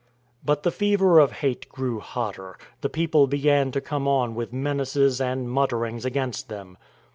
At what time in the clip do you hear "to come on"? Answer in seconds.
3.71-4.33